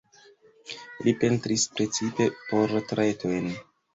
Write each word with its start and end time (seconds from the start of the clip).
Li 1.07 1.11
pentris 1.25 1.67
precipe 1.75 2.27
portretojn. 2.47 3.49